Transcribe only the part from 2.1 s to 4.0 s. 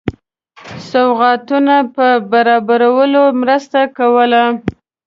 برابرولو مرسته